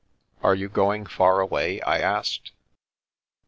Are 0.41 0.55
you 0.55 0.67
going 0.67 1.05
far 1.05 1.41
away?" 1.41 1.79
I 1.83 1.99
asked. 1.99 2.53